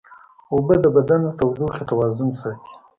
[0.53, 2.73] اوبه د بدن د تودوخې توازن ساتي